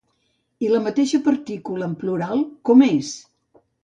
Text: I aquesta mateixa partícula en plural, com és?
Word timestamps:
I 0.63 0.67
aquesta 0.67 0.79
mateixa 0.85 1.19
partícula 1.27 1.85
en 1.87 1.93
plural, 2.05 2.41
com 2.71 2.81
és? 2.87 3.13